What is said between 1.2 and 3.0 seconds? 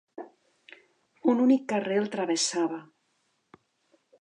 Un únic carrer el travessava.